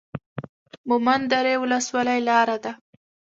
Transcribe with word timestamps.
مومند 0.89 1.25
درې 1.33 1.53
ولسوالۍ 1.61 2.19
لاره 2.27 2.57
ده؟ 2.63 2.71